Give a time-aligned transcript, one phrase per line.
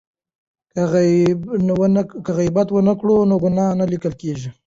[2.25, 4.49] که غیبت ونه کړو نو ګناه نه لیکل کیږي.